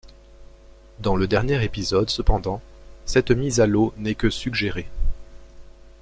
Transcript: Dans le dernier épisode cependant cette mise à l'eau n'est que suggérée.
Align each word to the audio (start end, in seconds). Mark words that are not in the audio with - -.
Dans 0.97 1.15
le 1.15 1.27
dernier 1.27 1.63
épisode 1.63 2.09
cependant 2.09 2.59
cette 3.05 3.29
mise 3.29 3.59
à 3.59 3.67
l'eau 3.67 3.93
n'est 3.97 4.15
que 4.15 4.31
suggérée. 4.31 4.89